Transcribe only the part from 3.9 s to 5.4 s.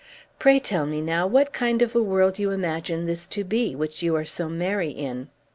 you are so merry in."